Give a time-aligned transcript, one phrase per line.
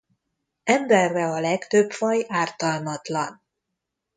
[0.63, 3.41] Emberre a legtöbb faj ártalmatlan.